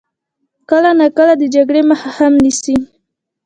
[0.69, 2.75] کله ناکله د جګړې مخه هم نیسي.